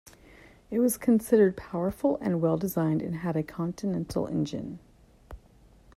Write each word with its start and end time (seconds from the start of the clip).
It 0.71 0.79
was 0.79 0.97
considered 0.97 1.55
powerful 1.55 2.17
and 2.21 2.41
well-designed, 2.41 3.03
and 3.03 3.17
had 3.17 3.37
a 3.37 3.43
Continental 3.43 4.25
engine. 4.25 4.79